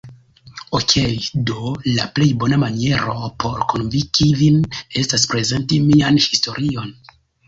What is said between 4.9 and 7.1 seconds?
estas prezenti mian historion